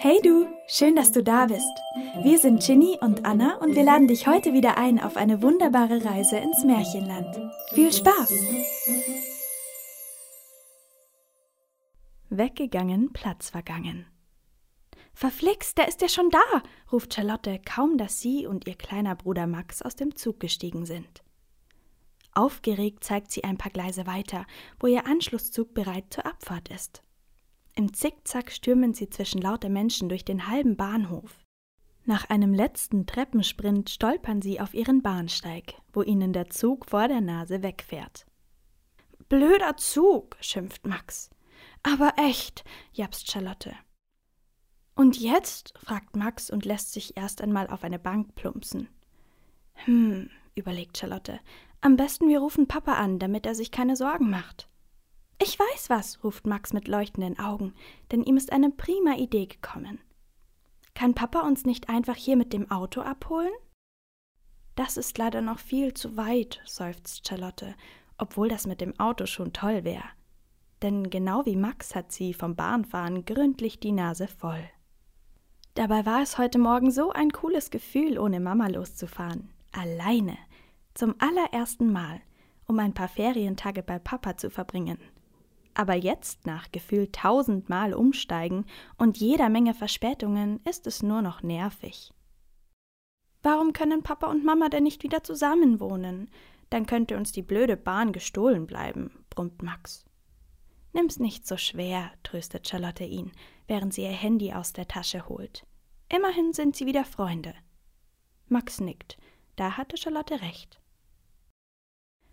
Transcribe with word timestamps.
Hey 0.00 0.20
du, 0.22 0.46
schön, 0.68 0.94
dass 0.94 1.10
du 1.10 1.24
da 1.24 1.46
bist. 1.46 1.72
Wir 2.22 2.38
sind 2.38 2.62
Ginny 2.62 2.96
und 3.00 3.24
Anna 3.24 3.56
und 3.56 3.74
wir 3.74 3.82
laden 3.82 4.06
dich 4.06 4.28
heute 4.28 4.52
wieder 4.52 4.78
ein 4.78 5.00
auf 5.00 5.16
eine 5.16 5.42
wunderbare 5.42 6.04
Reise 6.04 6.36
ins 6.36 6.62
Märchenland. 6.62 7.36
Viel 7.72 7.92
Spaß! 7.92 8.32
Weggegangen, 12.30 13.12
Platz 13.12 13.50
vergangen. 13.50 14.06
Verflixt, 15.14 15.78
der 15.78 15.88
ist 15.88 16.00
ja 16.00 16.08
schon 16.08 16.30
da, 16.30 16.62
ruft 16.92 17.14
Charlotte, 17.14 17.58
kaum 17.58 17.98
dass 17.98 18.20
sie 18.20 18.46
und 18.46 18.68
ihr 18.68 18.76
kleiner 18.76 19.16
Bruder 19.16 19.48
Max 19.48 19.82
aus 19.82 19.96
dem 19.96 20.14
Zug 20.14 20.38
gestiegen 20.38 20.86
sind. 20.86 21.24
Aufgeregt 22.34 23.02
zeigt 23.02 23.32
sie 23.32 23.42
ein 23.42 23.58
paar 23.58 23.72
Gleise 23.72 24.06
weiter, 24.06 24.46
wo 24.78 24.86
ihr 24.86 25.08
Anschlusszug 25.08 25.74
bereit 25.74 26.04
zur 26.10 26.24
Abfahrt 26.24 26.68
ist. 26.68 27.02
Im 27.78 27.94
Zickzack 27.94 28.50
stürmen 28.50 28.92
sie 28.92 29.08
zwischen 29.08 29.40
lauter 29.40 29.68
Menschen 29.68 30.08
durch 30.08 30.24
den 30.24 30.48
halben 30.48 30.76
Bahnhof. 30.76 31.44
Nach 32.06 32.28
einem 32.28 32.52
letzten 32.52 33.06
Treppensprint 33.06 33.88
stolpern 33.88 34.42
sie 34.42 34.58
auf 34.58 34.74
ihren 34.74 35.00
Bahnsteig, 35.00 35.74
wo 35.92 36.02
ihnen 36.02 36.32
der 36.32 36.50
Zug 36.50 36.90
vor 36.90 37.06
der 37.06 37.20
Nase 37.20 37.62
wegfährt. 37.62 38.26
Blöder 39.28 39.76
Zug, 39.76 40.36
schimpft 40.40 40.88
Max. 40.88 41.30
Aber 41.84 42.14
echt, 42.16 42.64
japst 42.94 43.30
Charlotte. 43.30 43.76
Und 44.96 45.16
jetzt? 45.20 45.72
fragt 45.78 46.16
Max 46.16 46.50
und 46.50 46.64
lässt 46.64 46.92
sich 46.92 47.16
erst 47.16 47.40
einmal 47.40 47.68
auf 47.68 47.84
eine 47.84 48.00
Bank 48.00 48.34
plumpsen. 48.34 48.88
Hm, 49.84 50.30
überlegt 50.56 50.98
Charlotte, 50.98 51.38
am 51.80 51.94
besten 51.96 52.28
wir 52.28 52.40
rufen 52.40 52.66
Papa 52.66 52.94
an, 52.94 53.20
damit 53.20 53.46
er 53.46 53.54
sich 53.54 53.70
keine 53.70 53.94
Sorgen 53.94 54.30
macht. 54.30 54.68
Ich 55.40 55.58
weiß 55.58 55.88
was, 55.88 56.24
ruft 56.24 56.46
Max 56.46 56.72
mit 56.72 56.88
leuchtenden 56.88 57.38
Augen, 57.38 57.74
denn 58.10 58.24
ihm 58.24 58.36
ist 58.36 58.52
eine 58.52 58.70
prima 58.70 59.14
Idee 59.14 59.46
gekommen. 59.46 60.00
Kann 60.94 61.14
Papa 61.14 61.40
uns 61.46 61.64
nicht 61.64 61.88
einfach 61.88 62.16
hier 62.16 62.36
mit 62.36 62.52
dem 62.52 62.70
Auto 62.72 63.02
abholen? 63.02 63.52
Das 64.74 64.96
ist 64.96 65.16
leider 65.16 65.40
noch 65.40 65.60
viel 65.60 65.94
zu 65.94 66.16
weit, 66.16 66.60
seufzt 66.64 67.26
Charlotte, 67.26 67.76
obwohl 68.16 68.48
das 68.48 68.66
mit 68.66 68.80
dem 68.80 68.98
Auto 68.98 69.26
schon 69.26 69.52
toll 69.52 69.84
wäre. 69.84 70.04
Denn 70.82 71.08
genau 71.08 71.46
wie 71.46 71.56
Max 71.56 71.94
hat 71.94 72.10
sie 72.10 72.34
vom 72.34 72.56
Bahnfahren 72.56 73.24
gründlich 73.24 73.78
die 73.78 73.92
Nase 73.92 74.26
voll. 74.26 74.68
Dabei 75.74 76.04
war 76.04 76.22
es 76.22 76.38
heute 76.38 76.58
Morgen 76.58 76.90
so 76.90 77.12
ein 77.12 77.30
cooles 77.30 77.70
Gefühl, 77.70 78.18
ohne 78.18 78.40
Mama 78.40 78.66
loszufahren. 78.66 79.50
Alleine 79.70 80.36
zum 80.94 81.14
allerersten 81.20 81.92
Mal, 81.92 82.20
um 82.66 82.78
ein 82.80 82.94
paar 82.94 83.06
Ferientage 83.06 83.84
bei 83.84 84.00
Papa 84.00 84.36
zu 84.36 84.50
verbringen. 84.50 84.98
Aber 85.78 85.94
jetzt, 85.94 86.44
nach 86.44 86.72
gefühlt 86.72 87.14
tausendmal 87.14 87.94
Umsteigen 87.94 88.66
und 88.96 89.18
jeder 89.18 89.48
Menge 89.48 89.74
Verspätungen, 89.74 90.58
ist 90.64 90.88
es 90.88 91.04
nur 91.04 91.22
noch 91.22 91.44
nervig. 91.44 92.12
Warum 93.44 93.72
können 93.72 94.02
Papa 94.02 94.26
und 94.26 94.44
Mama 94.44 94.70
denn 94.70 94.82
nicht 94.82 95.04
wieder 95.04 95.22
zusammenwohnen? 95.22 96.30
Dann 96.68 96.84
könnte 96.86 97.16
uns 97.16 97.30
die 97.30 97.42
blöde 97.42 97.76
Bahn 97.76 98.12
gestohlen 98.12 98.66
bleiben, 98.66 99.24
brummt 99.30 99.62
Max. 99.62 100.04
Nimm's 100.92 101.20
nicht 101.20 101.46
so 101.46 101.56
schwer, 101.56 102.10
tröstet 102.24 102.66
Charlotte 102.66 103.04
ihn, 103.04 103.30
während 103.68 103.94
sie 103.94 104.02
ihr 104.02 104.08
Handy 104.08 104.52
aus 104.52 104.72
der 104.72 104.88
Tasche 104.88 105.28
holt. 105.28 105.64
Immerhin 106.12 106.52
sind 106.54 106.74
sie 106.74 106.86
wieder 106.86 107.04
Freunde. 107.04 107.54
Max 108.48 108.80
nickt. 108.80 109.16
Da 109.54 109.76
hatte 109.76 109.96
Charlotte 109.96 110.40
recht. 110.40 110.80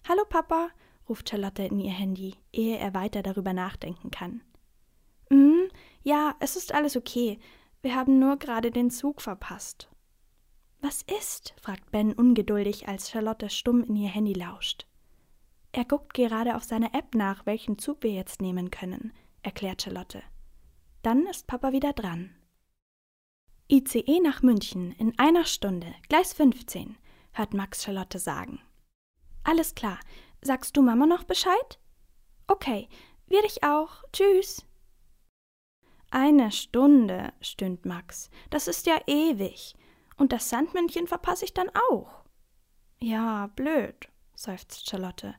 Hallo 0.07 0.23
Papa, 0.27 0.69
ruft 1.07 1.29
Charlotte 1.29 1.63
in 1.63 1.79
ihr 1.79 1.91
Handy, 1.91 2.35
ehe 2.51 2.77
er 2.77 2.93
weiter 2.93 3.23
darüber 3.23 3.53
nachdenken 3.53 4.11
kann. 4.11 4.41
Hm, 5.29 5.69
ja, 6.03 6.35
es 6.39 6.55
ist 6.55 6.73
alles 6.73 6.95
okay. 6.95 7.39
Wir 7.81 7.95
haben 7.95 8.19
nur 8.19 8.37
gerade 8.37 8.71
den 8.71 8.89
Zug 8.89 9.21
verpasst. 9.21 9.89
Was 10.81 11.03
ist? 11.19 11.53
fragt 11.61 11.91
Ben 11.91 12.13
ungeduldig, 12.13 12.87
als 12.87 13.09
Charlotte 13.09 13.49
stumm 13.49 13.83
in 13.83 13.95
ihr 13.95 14.09
Handy 14.09 14.33
lauscht. 14.33 14.87
Er 15.71 15.85
guckt 15.85 16.13
gerade 16.13 16.55
auf 16.55 16.63
seiner 16.63 16.93
App 16.93 17.15
nach, 17.15 17.45
welchen 17.45 17.77
Zug 17.77 18.03
wir 18.03 18.11
jetzt 18.11 18.41
nehmen 18.41 18.71
können, 18.71 19.13
erklärt 19.41 19.81
Charlotte. 19.81 20.23
Dann 21.01 21.25
ist 21.27 21.47
Papa 21.47 21.71
wieder 21.71 21.93
dran. 21.93 22.35
ICE 23.71 24.19
nach 24.21 24.43
München 24.43 24.91
in 24.91 25.17
einer 25.17 25.45
Stunde, 25.45 25.93
Gleis 26.07 26.33
15, 26.33 26.97
hört 27.33 27.53
Max 27.53 27.83
Charlotte 27.83 28.19
sagen. 28.19 28.61
Alles 29.43 29.75
klar. 29.75 29.99
Sagst 30.41 30.77
du 30.77 30.81
Mama 30.81 31.05
noch 31.05 31.23
Bescheid? 31.23 31.79
Okay, 32.47 32.87
wir 33.27 33.41
dich 33.41 33.63
auch. 33.63 34.03
Tschüss. 34.13 34.65
Eine 36.11 36.51
Stunde, 36.51 37.33
stöhnt 37.41 37.85
Max. 37.85 38.29
Das 38.49 38.67
ist 38.67 38.85
ja 38.85 38.99
ewig. 39.07 39.75
Und 40.17 40.31
das 40.31 40.49
Sandmännchen 40.49 41.07
verpasse 41.07 41.45
ich 41.45 41.53
dann 41.53 41.69
auch. 41.91 42.23
Ja, 42.99 43.47
blöd, 43.55 44.07
seufzt 44.35 44.89
Charlotte. 44.89 45.35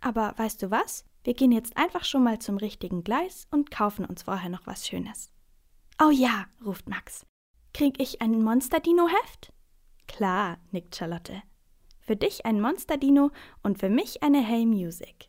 Aber 0.00 0.34
weißt 0.36 0.62
du 0.62 0.70
was? 0.70 1.04
Wir 1.22 1.34
gehen 1.34 1.52
jetzt 1.52 1.76
einfach 1.76 2.04
schon 2.04 2.22
mal 2.22 2.38
zum 2.38 2.56
richtigen 2.56 3.04
Gleis 3.04 3.46
und 3.50 3.70
kaufen 3.70 4.04
uns 4.04 4.22
vorher 4.24 4.48
noch 4.48 4.66
was 4.66 4.86
Schönes. 4.86 5.30
Oh 6.02 6.10
ja, 6.10 6.46
ruft 6.64 6.88
Max. 6.88 7.26
Krieg 7.72 8.00
ich 8.00 8.22
ein 8.22 8.42
Monster-Dino-Heft? 8.42 9.52
Klar, 10.08 10.58
nickt 10.70 10.96
Charlotte. 10.96 11.42
Für 12.06 12.14
dich 12.14 12.46
ein 12.46 12.60
Monster-Dino 12.60 13.32
und 13.64 13.78
für 13.78 13.90
mich 13.90 14.22
eine 14.22 14.40
Hey 14.40 14.64
Music. 14.64 15.28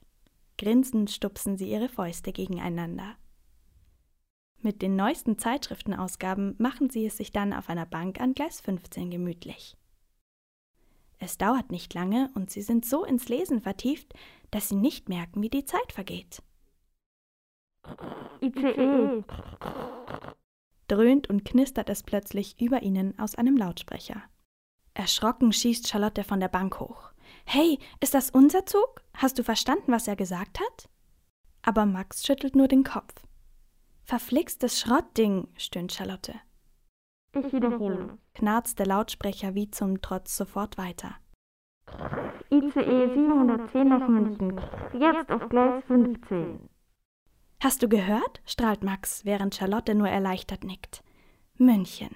Grinsend 0.59 1.09
stupsen 1.09 1.57
sie 1.57 1.71
ihre 1.71 1.89
Fäuste 1.89 2.31
gegeneinander. 2.31 3.15
Mit 4.61 4.83
den 4.83 4.95
neuesten 4.95 5.39
Zeitschriftenausgaben 5.39 6.55
machen 6.59 6.91
sie 6.91 7.07
es 7.07 7.17
sich 7.17 7.31
dann 7.31 7.53
auf 7.53 7.69
einer 7.69 7.87
Bank 7.87 8.21
an 8.21 8.33
Gleis 8.33 8.61
15 8.61 9.09
gemütlich. 9.09 9.75
Es 11.17 11.39
dauert 11.39 11.71
nicht 11.71 11.95
lange 11.95 12.29
und 12.35 12.51
sie 12.51 12.61
sind 12.61 12.85
so 12.85 13.03
ins 13.03 13.27
Lesen 13.27 13.61
vertieft, 13.61 14.13
dass 14.51 14.69
sie 14.69 14.75
nicht 14.75 15.09
merken, 15.09 15.41
wie 15.41 15.49
die 15.49 15.66
Zeit 15.66 15.91
vergeht. 15.91 16.43
Dröhnt 20.87 21.27
und 21.27 21.43
knistert 21.43 21.89
es 21.89 22.03
plötzlich 22.03 22.61
über 22.61 22.83
ihnen 22.83 23.17
aus 23.17 23.33
einem 23.33 23.57
Lautsprecher. 23.57 24.21
Erschrocken 24.97 25.53
schießt 25.53 25.88
Charlotte 25.88 26.24
von 26.24 26.40
der 26.40 26.47
Bank 26.47 26.80
hoch. 26.80 27.12
Hey, 27.46 27.78
ist 28.00 28.16
das 28.16 28.31
unser 28.31 28.66
Zug? 28.66 29.03
Hast 29.13 29.38
du 29.38 29.44
verstanden, 29.44 29.91
was 29.91 30.08
er 30.08 30.16
gesagt 30.16 30.59
hat? 30.59 30.90
Aber 31.62 31.85
Max 31.85 32.25
schüttelt 32.25 32.56
nur 32.56 32.68
den 32.68 32.84
Kopf. 32.84 33.13
Verflixtes 34.06 34.80
Schrottding, 34.80 35.50
stöhnt 35.56 35.94
Charlotte. 35.94 36.34
Ich 37.34 37.53
wiederhole. 37.53 38.18
Knarzt 38.34 38.80
der 38.80 38.88
Lautsprecher 38.88 39.53
wie 39.53 39.69
zum 39.69 40.02
Trotz 40.02 40.35
sofort 40.35 40.80
weiter. 40.80 41.16
ICE 42.50 43.14
710 43.14 43.88
nach 43.88 44.08
München. 44.08 44.59
Jetzt 44.94 45.29
auf 45.31 45.47
Gleis 45.50 45.84
15. 45.85 46.69
Hast 47.62 47.84
du 47.84 47.88
gehört? 47.88 48.41
strahlt 48.46 48.84
Max, 48.84 49.25
während 49.25 49.53
Charlotte 49.53 49.94
nur 49.94 50.09
erleichtert 50.09 50.64
nickt. 50.64 51.03
München. 51.56 52.16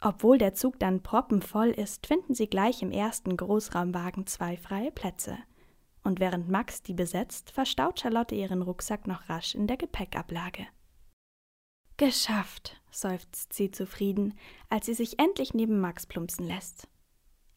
Obwohl 0.00 0.38
der 0.38 0.54
Zug 0.54 0.78
dann 0.78 1.02
proppenvoll 1.02 1.68
ist, 1.68 2.06
finden 2.06 2.34
sie 2.34 2.48
gleich 2.48 2.82
im 2.82 2.90
ersten 2.90 3.36
Großraumwagen 3.36 4.26
zwei 4.26 4.56
freie 4.56 4.92
Plätze. 4.92 5.38
Und 6.02 6.20
während 6.20 6.48
Max 6.48 6.82
die 6.82 6.94
besetzt, 6.94 7.50
verstaut 7.50 8.00
Charlotte 8.00 8.34
ihren 8.34 8.62
Rucksack 8.62 9.06
noch 9.06 9.28
rasch 9.28 9.54
in 9.54 9.66
der 9.66 9.76
Gepäckablage. 9.76 10.66
Geschafft, 11.96 12.80
seufzt 12.90 13.54
sie 13.54 13.70
zufrieden, 13.70 14.34
als 14.68 14.86
sie 14.86 14.94
sich 14.94 15.18
endlich 15.18 15.54
neben 15.54 15.80
Max 15.80 16.06
plumpsen 16.06 16.46
lässt. 16.46 16.88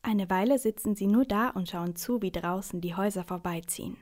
Eine 0.01 0.29
Weile 0.29 0.57
sitzen 0.59 0.95
sie 0.95 1.07
nur 1.07 1.25
da 1.25 1.49
und 1.49 1.67
schauen 1.67 1.95
zu, 1.95 2.21
wie 2.21 2.31
draußen 2.31 2.79
die 2.79 2.95
Häuser 2.95 3.25
vorbeiziehen. 3.25 3.97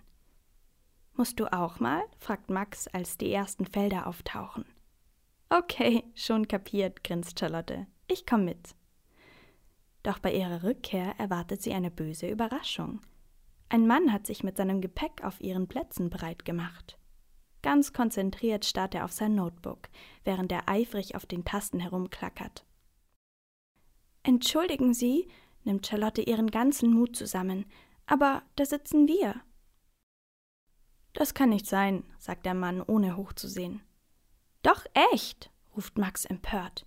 Musst 1.13 1.39
du 1.39 1.51
auch 1.51 1.79
mal? 1.79 2.03
fragt 2.19 2.51
Max, 2.51 2.87
als 2.87 3.17
die 3.17 3.33
ersten 3.33 3.65
Felder 3.65 4.05
auftauchen. 4.05 4.65
Okay, 5.49 6.03
schon 6.13 6.47
kapiert, 6.47 7.03
grinst 7.03 7.39
Charlotte. 7.39 7.87
Ich 8.07 8.25
komm 8.25 8.45
mit. 8.45 8.75
Doch 10.03 10.19
bei 10.19 10.33
ihrer 10.33 10.63
Rückkehr 10.63 11.15
erwartet 11.17 11.61
sie 11.61 11.73
eine 11.73 11.91
böse 11.91 12.29
Überraschung. 12.29 13.01
Ein 13.69 13.85
Mann 13.85 14.13
hat 14.13 14.25
sich 14.25 14.43
mit 14.43 14.55
seinem 14.55 14.79
Gepäck 14.79 15.23
auf 15.23 15.41
ihren 15.41 15.67
Plätzen 15.67 16.09
bereit 16.09 16.45
gemacht. 16.45 16.97
Ganz 17.61 17.91
konzentriert 17.91 18.63
starrt 18.63 18.95
er 18.95 19.03
auf 19.03 19.11
sein 19.11 19.35
Notebook, 19.35 19.89
während 20.23 20.51
er 20.53 20.69
eifrig 20.69 21.15
auf 21.15 21.25
den 21.25 21.43
Tasten 21.43 21.81
herumklackert. 21.81 22.65
Entschuldigen 24.23 24.93
Sie, 24.93 25.27
nimmt 25.65 25.85
Charlotte 25.85 26.21
ihren 26.21 26.49
ganzen 26.49 26.93
Mut 26.93 27.15
zusammen, 27.15 27.65
aber 28.05 28.43
da 28.55 28.65
sitzen 28.65 29.07
wir. 29.07 29.41
Das 31.11 31.33
kann 31.33 31.49
nicht 31.49 31.65
sein, 31.65 32.05
sagt 32.17 32.45
der 32.45 32.53
Mann, 32.53 32.81
ohne 32.81 33.17
hochzusehen. 33.17 33.81
Doch 34.61 34.85
echt, 35.11 35.51
ruft 35.75 35.97
Max 35.97 36.23
empört. 36.23 36.85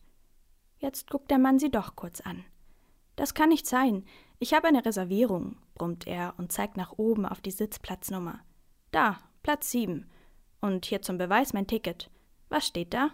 Jetzt 0.80 1.10
guckt 1.10 1.30
der 1.30 1.38
Mann 1.38 1.58
sie 1.58 1.70
doch 1.70 1.94
kurz 1.94 2.20
an. 2.20 2.44
Das 3.14 3.34
kann 3.34 3.50
nicht 3.50 3.66
sein. 3.66 4.06
Ich 4.38 4.54
habe 4.54 4.66
eine 4.66 4.84
Reservierung, 4.84 5.56
brummt 5.74 6.06
er 6.06 6.34
und 6.38 6.52
zeigt 6.52 6.78
nach 6.78 6.92
oben 6.96 7.26
auf 7.26 7.42
die 7.42 7.50
Sitzplatznummer. 7.50 8.40
Da, 8.90 9.18
Platz 9.42 9.70
sieben. 9.70 10.10
Und 10.60 10.86
hier 10.86 11.02
zum 11.02 11.18
Beweis 11.18 11.52
mein 11.52 11.66
Ticket. 11.66 12.10
Was 12.48 12.66
steht 12.66 12.94
da? 12.94 13.10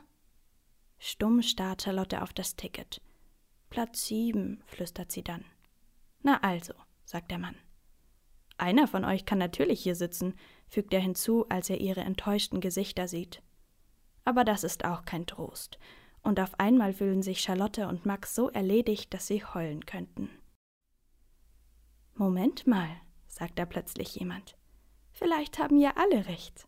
Stumm 0.98 1.42
starrt 1.42 1.82
Charlotte 1.82 2.22
auf 2.22 2.32
das 2.32 2.54
Ticket. 2.54 3.02
Platz 3.69 4.06
sieben, 4.06 4.62
flüstert 4.66 5.10
sie 5.10 5.24
dann. 5.24 5.44
Na 6.22 6.40
also, 6.42 6.72
sagt 7.04 7.32
der 7.32 7.38
Mann. 7.38 7.56
Einer 8.58 8.86
von 8.86 9.04
euch 9.04 9.26
kann 9.26 9.38
natürlich 9.38 9.82
hier 9.82 9.96
sitzen, 9.96 10.34
fügt 10.69 10.94
er 10.94 11.00
hinzu, 11.00 11.46
als 11.48 11.69
er 11.69 11.80
ihre 11.80 12.00
enttäuschten 12.00 12.60
Gesichter 12.60 13.08
sieht. 13.08 13.42
Aber 14.24 14.44
das 14.44 14.64
ist 14.64 14.84
auch 14.84 15.04
kein 15.04 15.26
Trost, 15.26 15.78
und 16.26 16.40
auf 16.40 16.58
einmal 16.58 16.93
fühlen 16.93 17.23
sich 17.23 17.40
Charlotte 17.40 17.87
und 17.87 18.05
Max 18.05 18.34
so 18.34 18.50
erledigt, 18.50 19.14
dass 19.14 19.28
sie 19.28 19.44
heulen 19.44 19.87
könnten. 19.87 20.28
Moment 22.14 22.67
mal, 22.67 22.88
sagt 23.28 23.58
da 23.58 23.64
plötzlich 23.64 24.17
jemand. 24.17 24.56
Vielleicht 25.12 25.58
haben 25.58 25.78
ja 25.78 25.93
alle 25.94 26.26
recht. 26.26 26.67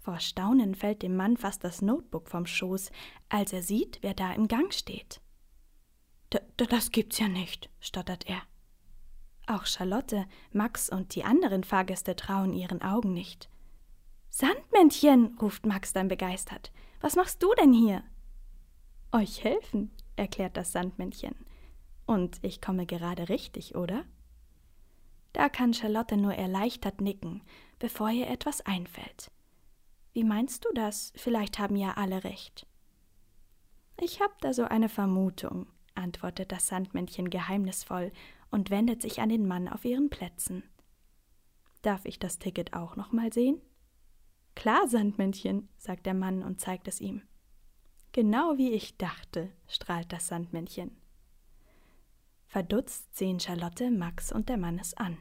Vor 0.00 0.20
Staunen 0.20 0.74
fällt 0.74 1.02
dem 1.02 1.16
Mann 1.16 1.36
fast 1.36 1.64
das 1.64 1.80
Notebook 1.80 2.28
vom 2.28 2.44
Schoß, 2.44 2.90
als 3.30 3.52
er 3.52 3.62
sieht, 3.62 3.98
wer 4.02 4.14
da 4.14 4.32
im 4.34 4.48
Gang 4.48 4.74
steht. 4.74 5.20
D 6.32 6.40
das 6.56 6.90
gibt's 6.90 7.18
ja 7.18 7.28
nicht, 7.28 7.70
stottert 7.80 8.28
er. 8.28 8.42
Auch 9.46 9.64
Charlotte, 9.64 10.26
Max 10.52 10.90
und 10.90 11.14
die 11.14 11.24
anderen 11.24 11.64
Fahrgäste 11.64 12.16
trauen 12.16 12.52
ihren 12.52 12.82
Augen 12.82 13.14
nicht. 13.14 13.48
Sandmännchen, 14.28 15.38
ruft 15.40 15.64
Max 15.64 15.92
dann 15.92 16.08
begeistert. 16.08 16.70
Was 17.00 17.16
machst 17.16 17.42
du 17.42 17.54
denn 17.54 17.72
hier? 17.72 18.02
Euch 19.12 19.44
helfen, 19.44 19.90
erklärt 20.16 20.56
das 20.56 20.72
Sandmännchen. 20.72 21.34
Und 22.06 22.38
ich 22.42 22.62
komme 22.62 22.86
gerade 22.86 23.28
richtig, 23.28 23.74
oder? 23.74 24.04
Da 25.34 25.50
kann 25.50 25.74
Charlotte 25.74 26.16
nur 26.16 26.34
erleichtert 26.34 27.00
nicken, 27.00 27.42
bevor 27.78 28.10
ihr 28.10 28.28
etwas 28.28 28.62
einfällt. 28.62 29.30
Wie 30.14 30.24
meinst 30.24 30.64
du 30.64 30.70
das? 30.74 31.12
Vielleicht 31.14 31.58
haben 31.58 31.76
ja 31.76 31.92
alle 31.92 32.24
recht. 32.24 32.66
Ich 34.00 34.20
hab 34.20 34.40
da 34.40 34.54
so 34.54 34.64
eine 34.64 34.88
Vermutung, 34.88 35.66
antwortet 35.94 36.50
das 36.50 36.66
Sandmännchen 36.68 37.28
geheimnisvoll 37.30 38.12
und 38.50 38.70
wendet 38.70 39.02
sich 39.02 39.20
an 39.20 39.28
den 39.28 39.46
Mann 39.46 39.68
auf 39.68 39.84
ihren 39.84 40.10
Plätzen. 40.10 40.64
Darf 41.82 42.04
ich 42.04 42.18
das 42.18 42.38
Ticket 42.38 42.72
auch 42.74 42.96
noch 42.96 43.12
mal 43.12 43.32
sehen? 43.32 43.60
Klar, 44.54 44.88
Sandmännchen, 44.88 45.68
sagt 45.76 46.06
der 46.06 46.14
Mann 46.14 46.42
und 46.42 46.60
zeigt 46.60 46.88
es 46.88 47.00
ihm. 47.00 47.22
Genau 48.12 48.58
wie 48.58 48.70
ich 48.72 48.96
dachte, 48.98 49.50
strahlt 49.66 50.12
das 50.12 50.28
Sandmännchen. 50.28 50.96
Verdutzt 52.46 53.16
sehen 53.16 53.40
Charlotte, 53.40 53.90
Max 53.90 54.30
und 54.30 54.48
der 54.48 54.58
Mann 54.58 54.78
es 54.78 54.94
an. 54.94 55.16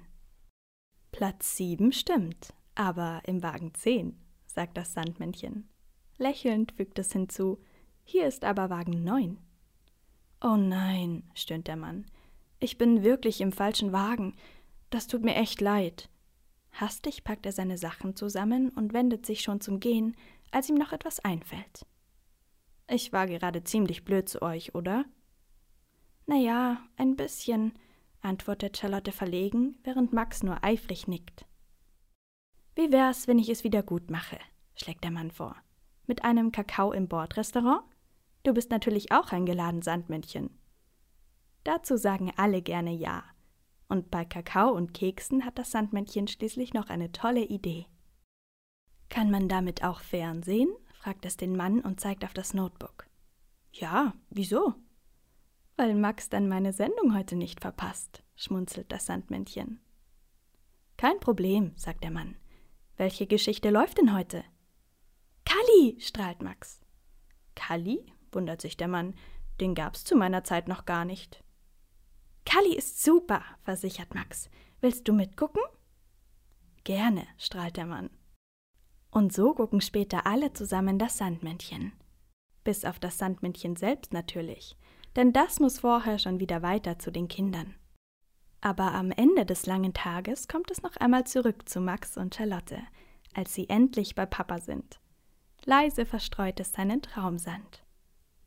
Platz 1.11 1.55
sieben 1.55 1.93
stimmt, 1.93 2.53
aber 2.75 3.21
im 3.25 3.41
Wagen 3.41 3.73
zehn, 3.73 4.19
sagt 4.45 4.77
das 4.77 4.93
Sandmännchen. 4.93 5.69
Lächelnd 6.17 6.73
fügt 6.73 6.99
es 6.99 7.13
hinzu, 7.13 7.63
hier 8.03 8.27
ist 8.27 8.43
aber 8.43 8.69
Wagen 8.69 9.03
neun. 9.03 9.39
Oh 10.41 10.57
nein, 10.57 11.23
stöhnt 11.33 11.67
der 11.67 11.77
Mann, 11.77 12.05
ich 12.63 12.77
bin 12.77 13.01
wirklich 13.01 13.41
im 13.41 13.51
falschen 13.51 13.91
Wagen. 13.91 14.35
Das 14.91 15.07
tut 15.07 15.23
mir 15.23 15.35
echt 15.35 15.61
leid. 15.61 16.09
Hastig 16.73 17.23
packt 17.23 17.45
er 17.47 17.51
seine 17.51 17.77
Sachen 17.77 18.15
zusammen 18.15 18.69
und 18.69 18.93
wendet 18.93 19.25
sich 19.25 19.41
schon 19.41 19.61
zum 19.61 19.79
Gehen, 19.79 20.15
als 20.51 20.69
ihm 20.69 20.75
noch 20.75 20.91
etwas 20.91 21.19
einfällt. 21.19 21.87
Ich 22.93 23.13
war 23.13 23.25
gerade 23.25 23.63
ziemlich 23.63 24.03
blöd 24.03 24.27
zu 24.27 24.41
euch, 24.41 24.75
oder? 24.75 25.05
Na 26.25 26.35
ja, 26.35 26.81
ein 26.97 27.15
bisschen, 27.15 27.71
antwortet 28.21 28.77
Charlotte 28.77 29.13
verlegen, 29.13 29.77
während 29.83 30.11
Max 30.11 30.43
nur 30.43 30.61
eifrig 30.61 31.07
nickt. 31.07 31.45
Wie 32.75 32.91
wär's, 32.91 33.29
wenn 33.29 33.39
ich 33.39 33.47
es 33.47 33.63
wieder 33.63 33.81
gut 33.81 34.11
mache? 34.11 34.37
schlägt 34.75 35.05
der 35.05 35.11
Mann 35.11 35.31
vor. 35.31 35.55
Mit 36.05 36.25
einem 36.25 36.51
Kakao 36.51 36.91
im 36.91 37.07
Bordrestaurant? 37.07 37.83
Du 38.43 38.53
bist 38.53 38.71
natürlich 38.71 39.13
auch 39.13 39.31
eingeladen, 39.31 39.81
Sandmännchen. 39.81 40.49
Dazu 41.63 41.95
sagen 41.95 42.33
alle 42.35 42.61
gerne 42.61 42.91
Ja. 42.91 43.23
Und 43.87 44.11
bei 44.11 44.25
Kakao 44.25 44.71
und 44.71 44.93
Keksen 44.93 45.45
hat 45.45 45.57
das 45.57 45.71
Sandmännchen 45.71 46.27
schließlich 46.27 46.73
noch 46.73 46.89
eine 46.89 47.13
tolle 47.13 47.43
Idee. 47.45 47.85
Kann 49.07 49.31
man 49.31 49.47
damit 49.47 49.81
auch 49.81 50.01
Fernsehen? 50.01 50.69
Fragt 51.01 51.25
es 51.25 51.35
den 51.35 51.55
Mann 51.55 51.79
und 51.81 51.99
zeigt 51.99 52.23
auf 52.23 52.33
das 52.33 52.53
Notebook. 52.53 53.07
Ja, 53.71 54.13
wieso? 54.29 54.75
Weil 55.75 55.95
Max 55.95 56.29
dann 56.29 56.47
meine 56.47 56.73
Sendung 56.73 57.17
heute 57.17 57.35
nicht 57.35 57.59
verpasst, 57.59 58.23
schmunzelt 58.35 58.91
das 58.91 59.07
Sandmännchen. 59.07 59.79
Kein 60.97 61.19
Problem, 61.19 61.71
sagt 61.75 62.03
der 62.03 62.11
Mann. 62.11 62.35
Welche 62.97 63.25
Geschichte 63.25 63.71
läuft 63.71 63.97
denn 63.97 64.15
heute? 64.15 64.43
Kalli, 65.43 65.97
strahlt 65.99 66.43
Max. 66.43 66.81
Kalli? 67.55 68.05
wundert 68.31 68.61
sich 68.61 68.77
der 68.77 68.87
Mann. 68.87 69.15
Den 69.59 69.73
gab's 69.73 70.03
zu 70.03 70.15
meiner 70.15 70.43
Zeit 70.43 70.67
noch 70.67 70.85
gar 70.85 71.03
nicht. 71.03 71.43
Kalli 72.45 72.75
ist 72.75 73.01
super, 73.01 73.43
versichert 73.63 74.13
Max. 74.13 74.51
Willst 74.81 75.07
du 75.07 75.13
mitgucken? 75.13 75.63
Gerne, 76.83 77.27
strahlt 77.37 77.77
der 77.77 77.87
Mann. 77.87 78.11
Und 79.11 79.33
so 79.33 79.53
gucken 79.53 79.81
später 79.81 80.25
alle 80.25 80.53
zusammen 80.53 80.97
das 80.97 81.17
Sandmännchen. 81.17 81.91
Bis 82.63 82.85
auf 82.85 82.99
das 82.99 83.17
Sandmännchen 83.17 83.75
selbst 83.75 84.13
natürlich 84.13 84.75
denn 85.15 85.33
das 85.33 85.59
muss 85.59 85.79
vorher 85.79 86.19
schon 86.19 86.39
wieder 86.39 86.61
weiter 86.61 86.99
zu 86.99 87.11
den 87.11 87.27
Kindern. 87.27 87.75
Aber 88.61 88.93
am 88.93 89.11
Ende 89.11 89.45
des 89.45 89.65
langen 89.65 89.93
Tages 89.93 90.47
kommt 90.47 90.69
es 90.71 90.83
noch 90.83 90.95
einmal 90.97 91.25
zurück 91.25 91.67
zu 91.67 91.81
Max 91.81 92.17
und 92.17 92.35
Charlotte, 92.35 92.81
als 93.33 93.53
sie 93.53 93.67
endlich 93.69 94.15
bei 94.15 94.25
Papa 94.25 94.59
sind. 94.59 94.99
Leise 95.65 96.05
verstreut 96.05 96.59
es 96.59 96.71
seinen 96.71 97.01
Traumsand. 97.01 97.83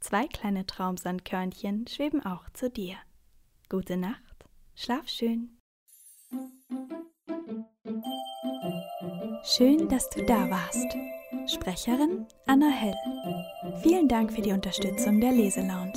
Zwei 0.01 0.27
kleine 0.27 0.67
Traumsandkörnchen 0.67 1.87
schweben 1.87 2.25
auch 2.25 2.49
zu 2.51 2.71
dir. 2.71 2.97
Gute 3.69 3.97
Nacht, 3.97 4.45
schlaf 4.75 5.09
schön. 5.09 5.59
Schön, 9.47 9.91
dass 9.91 10.09
du 10.09 10.25
da 10.25 10.49
warst. 10.49 10.97
Sprecherin 11.47 12.27
Anna 12.47 12.71
Hell. 12.71 12.95
Vielen 13.83 14.09
Dank 14.09 14.33
für 14.33 14.41
die 14.41 14.53
Unterstützung 14.53 15.21
der 15.21 15.33
Leselounge. 15.33 15.93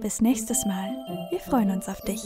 Bis 0.00 0.20
nächstes 0.20 0.66
Mal. 0.66 0.90
Wir 1.30 1.38
freuen 1.38 1.70
uns 1.70 1.88
auf 1.88 2.00
dich. 2.00 2.24